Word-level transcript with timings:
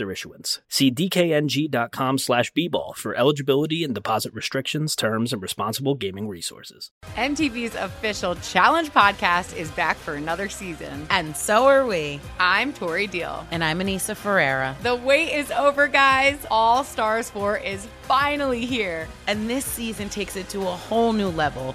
issuance. 0.00 0.60
See 0.68 0.90
dkng.com 0.90 2.18
slash 2.18 2.52
bball 2.52 2.94
for 2.96 3.14
eligibility 3.14 3.84
and 3.84 3.94
deposit 3.94 4.32
restrictions, 4.34 4.96
terms, 4.96 5.32
and 5.32 5.42
responsible 5.42 5.94
gaming 5.94 6.28
resources. 6.28 6.90
MTV's 7.16 7.74
official 7.74 8.34
Challenge 8.36 8.90
podcast 8.92 9.56
is 9.56 9.70
back 9.72 9.96
for 9.96 10.14
another 10.14 10.48
season. 10.48 11.06
And 11.10 11.36
so 11.36 11.66
are 11.66 11.86
we. 11.86 12.20
I'm 12.40 12.72
Tori 12.72 13.06
Deal. 13.06 13.46
And 13.50 13.62
I'm 13.62 13.80
Aneesa 13.80 14.16
Ferreira. 14.16 14.76
The 14.82 14.94
wait 14.94 15.32
is 15.32 15.50
over, 15.50 15.88
guys. 15.88 16.44
All 16.50 16.84
Stars 16.84 17.30
4 17.30 17.58
is 17.58 17.86
finally 18.02 18.66
here. 18.66 19.08
And 19.26 19.48
this 19.48 19.64
season 19.64 20.08
takes 20.08 20.36
it 20.36 20.48
to 20.50 20.60
a 20.60 20.64
whole 20.64 21.12
new 21.12 21.28
level. 21.28 21.74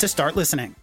to 0.00 0.08
start 0.08 0.36
listening. 0.36 0.74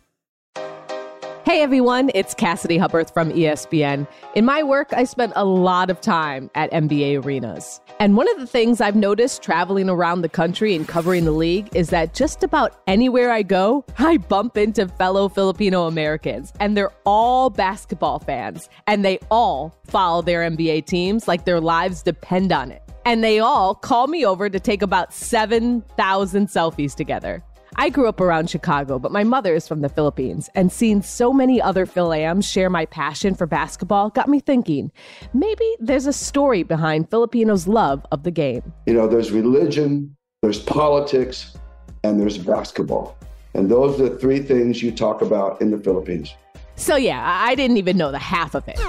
Hey 1.44 1.62
everyone, 1.62 2.12
it's 2.14 2.34
Cassidy 2.34 2.78
Hubbarth 2.78 3.14
from 3.14 3.32
ESPN. 3.32 4.06
In 4.36 4.44
my 4.44 4.64
work, 4.64 4.90
I 4.92 5.06
spent 5.06 5.32
a 5.38 5.46
lot 5.46 5.90
of 5.90 6.02
time 6.02 6.52
at 6.56 6.70
NBA 6.72 7.24
arenas. 7.24 7.80
And 8.02 8.18
one 8.18 8.30
of 8.30 8.38
the 8.38 8.46
things 8.46 8.82
I've 8.82 8.98
noticed 8.98 9.44
traveling 9.44 9.90
around 9.90 10.24
the 10.24 10.30
country 10.30 10.76
and 10.76 10.86
covering 10.86 11.24
the 11.24 11.32
league 11.32 11.74
is 11.74 11.90
that 11.90 12.14
just 12.14 12.44
about 12.44 12.82
anywhere 12.86 13.32
I 13.32 13.44
go, 13.44 13.86
I 13.98 14.18
bump 14.18 14.58
into 14.58 14.90
fellow 14.90 15.30
Filipino 15.30 15.88
Americans. 15.88 16.52
And 16.60 16.76
they're 16.76 16.94
all 17.06 17.50
basketball 17.50 18.20
fans. 18.20 18.70
And 18.86 19.06
they 19.06 19.18
all 19.32 19.74
follow 19.86 20.22
their 20.22 20.42
NBA 20.42 20.86
teams 20.86 21.30
like 21.30 21.46
their 21.46 21.62
lives 21.62 22.04
depend 22.04 22.52
on 22.52 22.72
it. 22.72 22.84
And 23.06 23.24
they 23.24 23.40
all 23.40 23.74
call 23.74 24.08
me 24.08 24.26
over 24.26 24.50
to 24.50 24.60
take 24.60 24.82
about 24.82 25.14
7,000 25.14 26.50
selfies 26.50 26.94
together. 26.94 27.42
I 27.80 27.90
grew 27.90 28.08
up 28.08 28.20
around 28.20 28.50
Chicago, 28.50 28.98
but 28.98 29.12
my 29.12 29.24
mother 29.24 29.54
is 29.54 29.68
from 29.68 29.82
the 29.82 29.90
Philippines, 29.90 30.50
and 30.56 30.72
seeing 30.72 31.04
so 31.04 31.32
many 31.32 31.62
other 31.62 31.86
Phil-Ams 31.86 32.44
share 32.44 32.72
my 32.72 32.88
passion 32.88 33.36
for 33.36 33.46
basketball 33.46 34.10
got 34.10 34.28
me 34.28 34.40
thinking 34.40 34.92
maybe 35.32 35.64
there's 35.80 36.08
a 36.08 36.14
story 36.14 36.64
behind 36.64 37.08
Filipinos' 37.12 37.68
love 37.68 38.04
of 38.12 38.24
the 38.24 38.32
game. 38.32 38.74
You 38.88 38.94
know, 38.94 39.08
there's 39.08 39.32
religion, 39.32 40.18
there's 40.42 40.60
politics, 40.60 41.56
and 42.04 42.20
there's 42.20 42.40
basketball. 42.40 43.16
And 43.54 43.70
those 43.70 44.02
are 44.02 44.10
the 44.10 44.18
three 44.18 44.40
things 44.40 44.82
you 44.82 44.92
talk 44.92 45.22
about 45.22 45.62
in 45.62 45.70
the 45.70 45.78
Philippines. 45.78 46.34
So, 46.78 46.96
yeah, 46.96 47.22
I 47.24 47.54
didn't 47.54 47.78
even 47.78 47.96
know 47.96 48.12
the 48.12 48.18
half 48.18 48.56
of 48.56 48.68
it. 48.68 48.80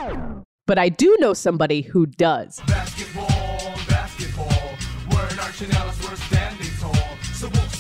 But 0.67 0.79
I 0.79 0.89
do 0.89 1.15
know 1.21 1.35
somebody 1.35 1.83
who 1.83 2.07
does. 2.07 2.61
Basketball, 2.67 3.29
basketball, 3.87 4.59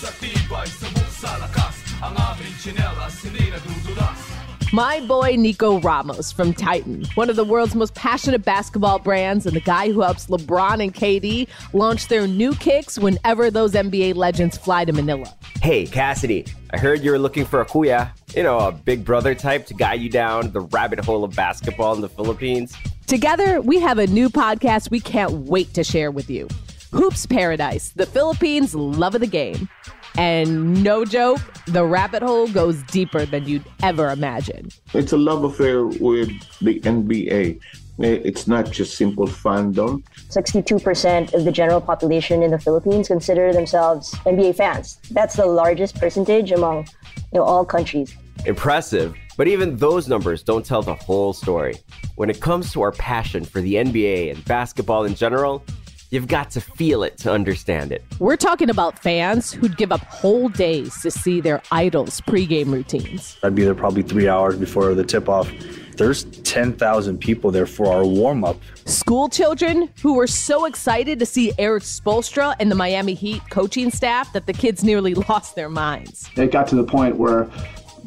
tibay, 0.06 0.66
subok 0.70 1.10
sa 1.10 1.34
lakas, 1.42 1.75
ang 1.98 2.14
aming 2.14 2.54
chinelas, 2.62 3.19
hindi 3.26 3.50
nadudulas. 3.50 4.38
My 4.70 5.00
boy 5.00 5.34
Nico 5.36 5.81
Ramos 5.81 6.31
from 6.31 6.53
Titan, 6.53 7.04
one 7.14 7.31
of 7.31 7.36
the 7.36 7.44
world's 7.44 7.75
most 7.75 7.94
passionate 7.94 8.44
basketball 8.44 8.98
brands, 8.98 9.47
and 9.47 9.56
the 9.56 9.60
guy 9.60 9.91
who 9.91 10.03
helps 10.03 10.26
LeBron 10.26 10.82
and 10.82 10.94
KD 10.94 11.48
launch 11.72 12.08
their 12.08 12.28
new 12.28 12.54
kicks 12.54 12.98
whenever 12.98 13.50
those 13.50 13.72
NBA 13.72 14.14
legends 14.14 14.58
fly 14.58 14.84
to 14.84 14.92
Manila. 14.92 15.34
Hey, 15.62 15.87
Cassidy, 15.87 16.44
I 16.70 16.78
heard 16.78 17.03
you 17.03 17.10
were 17.10 17.19
looking 17.19 17.47
for 17.47 17.62
a 17.62 17.66
kuya, 17.66 18.12
you 18.37 18.42
know, 18.42 18.58
a 18.58 18.72
big 18.72 19.04
brother 19.04 19.34
type 19.34 19.66
to 19.66 19.75
guide 19.75 20.00
you 20.00 20.10
down 20.10 20.53
the 20.53 20.60
rabbit 20.60 21.03
hole 21.03 21.25
of 21.25 21.34
basketball 21.34 21.94
in 21.94 22.03
the 22.03 22.08
Philippines. 22.10 22.76
Together, 23.06 23.62
we 23.62 23.81
have 23.81 23.98
a 23.98 24.06
new 24.06 24.28
podcast 24.28 24.91
we 24.91 25.00
can't 25.00 25.32
wait 25.32 25.72
to 25.75 25.82
share 25.82 26.10
with 26.10 26.28
you 26.28 26.47
Hoops 26.93 27.26
Paradise, 27.26 27.91
the 27.91 28.06
Philippines' 28.06 28.75
love 28.75 29.15
of 29.15 29.21
the 29.21 29.26
game. 29.26 29.69
And 30.16 30.82
no 30.82 31.04
joke, 31.04 31.41
the 31.66 31.84
rabbit 31.84 32.22
hole 32.22 32.49
goes 32.49 32.82
deeper 32.84 33.26
than 33.26 33.47
you'd 33.47 33.65
ever 33.82 34.10
imagine. 34.10 34.71
It's 34.94 35.12
a 35.12 35.19
love 35.19 35.44
affair 35.44 35.84
with 35.84 36.31
the 36.60 36.81
NBA. 36.81 37.60
It's 37.99 38.47
not 38.47 38.71
just 38.71 38.97
simple 38.97 39.26
fandom. 39.26 40.03
62% 40.31 41.34
of 41.34 41.44
the 41.44 41.53
general 41.53 41.81
population 41.81 42.43
in 42.43 42.50
the 42.53 42.59
Philippines 42.59 43.09
consider 43.09 43.53
themselves 43.53 44.15
NBA 44.25 44.56
fans. 44.56 44.99
That's 45.10 45.37
the 45.37 45.47
largest 45.47 45.97
percentage 45.97 46.53
among 46.53 46.87
you 47.32 47.41
know, 47.41 47.43
all 47.43 47.65
countries. 47.65 48.16
Impressive. 48.47 49.15
But 49.37 49.47
even 49.47 49.76
those 49.76 50.09
numbers 50.09 50.43
don't 50.43 50.65
tell 50.65 50.82
the 50.82 50.94
whole 50.94 51.32
story. 51.32 51.76
When 52.16 52.31
it 52.31 52.41
comes 52.41 52.72
to 52.72 52.82
our 52.82 52.93
passion 52.93 53.44
for 53.44 53.60
the 53.60 53.75
NBA 53.75 54.32
and 54.32 54.44
basketball 54.47 55.05
in 55.05 55.15
general, 55.15 55.65
You've 56.10 56.26
got 56.26 56.50
to 56.52 56.60
feel 56.62 57.02
it 57.02 57.19
to 57.19 57.32
understand 57.32 57.92
it. 57.92 58.02
We're 58.19 58.36
talking 58.36 58.70
about 58.70 58.98
fans 58.98 59.52
who'd 59.52 59.76
give 59.76 59.92
up 59.92 60.00
whole 60.00 60.48
days 60.48 61.02
to 61.02 61.10
see 61.10 61.42
their 61.42 61.62
idols' 61.70 62.22
pregame 62.22 62.72
routines. 62.72 63.36
I'd 63.42 63.54
be 63.54 63.64
there 63.64 63.74
probably 63.74 64.02
three 64.02 64.26
hours 64.26 64.56
before 64.56 64.94
the 64.94 65.04
tip 65.04 65.28
off. 65.28 65.50
There's 65.98 66.24
10,000 66.24 67.19
people 67.19 67.50
there 67.50 67.66
for 67.66 67.92
our 67.92 68.06
warm 68.06 68.44
up. 68.44 68.56
School 68.86 69.28
children 69.28 69.91
who 70.00 70.14
were 70.14 70.28
so 70.28 70.64
excited 70.64 71.19
to 71.19 71.26
see 71.26 71.52
Erik 71.58 71.82
Spoelstra 71.82 72.54
and 72.58 72.70
the 72.70 72.76
Miami 72.76 73.14
Heat 73.14 73.42
coaching 73.50 73.90
staff 73.90 74.32
that 74.32 74.46
the 74.46 74.52
kids 74.52 74.82
nearly 74.82 75.14
lost 75.28 75.56
their 75.56 75.69
minds. 75.69 76.30
It 76.36 76.52
got 76.52 76.69
to 76.69 76.76
the 76.76 76.84
point 76.84 77.16
where 77.16 77.50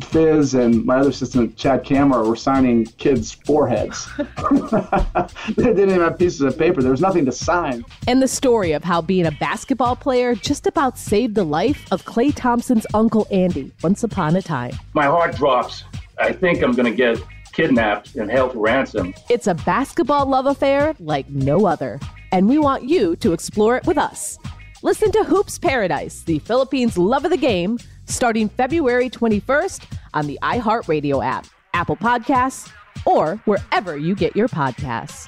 Fizz 0.06 0.54
and 0.54 0.86
my 0.86 0.98
other 0.98 1.10
assistant 1.10 1.56
Chad 1.58 1.84
Kammerer, 1.84 2.28
were 2.28 2.36
signing 2.36 2.86
kids' 2.86 3.32
foreheads. 3.32 4.10
they 4.18 5.64
didn't 5.64 5.90
even 5.90 6.02
have 6.02 6.18
pieces 6.18 6.42
of 6.42 6.58
paper. 6.58 6.82
There 6.82 6.92
was 6.92 7.02
nothing 7.02 7.26
to 7.26 7.32
sign. 7.32 7.86
And 8.08 8.22
the 8.22 8.28
story 8.28 8.72
of 8.72 8.84
how 8.84 9.02
being 9.02 9.26
a 9.26 9.32
basketball 9.32 9.96
player 9.96 10.36
just 10.36 10.68
about 10.68 10.98
saved 10.98 11.36
the 11.36 11.44
life 11.44 11.92
of 11.92 12.04
Klay 12.04 12.34
Thompson's 12.34 12.86
uncle 12.94 13.28
Andy 13.32 13.72
once 13.84 14.04
upon 14.04 14.36
a 14.36 14.42
time. 14.42 14.74
My 14.94 15.06
heart 15.06 15.36
drops. 15.36 15.84
I 16.20 16.34
think 16.34 16.62
I'm 16.62 16.74
going 16.74 16.92
to 16.92 16.96
get 16.96 17.22
kidnapped 17.52 18.16
and 18.16 18.30
held 18.30 18.54
for 18.54 18.60
ransom. 18.60 19.14
It's 19.30 19.48
a 19.48 19.54
basketball 19.54 20.26
love 20.26 20.46
affair 20.46 20.96
like 21.00 21.30
no 21.30 21.66
other. 21.66 22.00
And 22.32 22.48
we 22.48 22.60
want 22.60 22.88
you 22.88 23.16
to 23.18 23.34
explore 23.34 23.76
it 23.76 23.86
with 23.86 23.98
us. 23.98 24.38
Listen 24.84 25.12
to 25.12 25.24
Hoops 25.24 25.60
Paradise, 25.60 26.24
the 26.24 26.40
Philippines' 26.40 26.98
love 26.98 27.24
of 27.26 27.32
the 27.32 27.38
game, 27.38 27.78
starting 28.06 28.50
February 28.50 29.10
21st 29.10 29.84
on 30.14 30.28
the 30.28 30.38
iHeartRadio 30.42 31.24
app, 31.24 31.48
Apple 31.74 31.96
Podcasts, 31.96 32.72
or 33.06 33.38
wherever 33.46 33.98
you 33.98 34.16
get 34.16 34.36
your 34.36 34.48
podcasts. 34.48 35.28